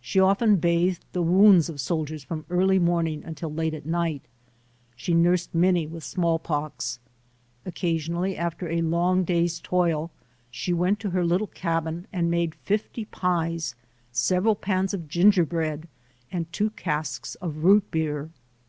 She 0.00 0.18
often 0.18 0.56
bathed 0.56 1.04
the 1.12 1.22
wounds 1.22 1.68
of 1.68 1.80
soldiers 1.80 2.24
from 2.24 2.44
early 2.50 2.80
morning 2.80 3.22
until 3.24 3.48
late 3.54 3.74
at 3.74 3.86
night. 3.86 4.22
She 4.96 5.14
nursed 5.14 5.54
many 5.54 5.86
with 5.86 6.02
smallpox. 6.02 6.98
Occasionally, 7.64 8.36
after 8.36 8.68
a 8.68 8.82
long 8.82 9.22
day's 9.22 9.60
toil, 9.60 10.10
she 10.50 10.72
went 10.72 10.98
to 10.98 11.10
her 11.10 11.24
little 11.24 11.46
cabin 11.46 12.08
and 12.12 12.28
made 12.28 12.56
fifty 12.56 13.04
pies, 13.04 13.76
several 14.10 14.56
pans 14.56 14.94
of 14.94 15.06
ginger 15.06 15.44
bread 15.46 15.86
and 16.32 16.52
two 16.52 16.70
casks 16.70 17.36
of 17.36 17.58
root 17.58 17.88
beer. 17.92 18.30